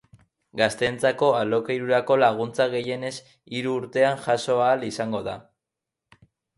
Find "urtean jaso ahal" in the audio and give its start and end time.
3.83-4.91